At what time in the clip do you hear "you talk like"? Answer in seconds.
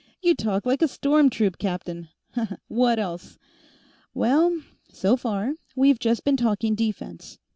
0.19-0.81